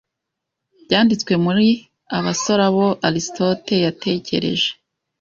[0.85, 1.67] Byanditswe muri
[2.17, 4.69] Abasore abo Aristote yatekereje